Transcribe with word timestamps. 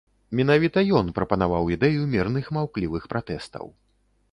Менавіта 0.37 0.83
ён 0.99 1.11
прапанаваў 1.19 1.69
ідэю 1.77 2.09
мірных 2.15 2.51
маўклівых 2.59 3.07
пратэстаў. 3.15 3.73